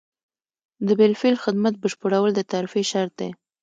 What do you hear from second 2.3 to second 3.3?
د ترفیع شرط دی.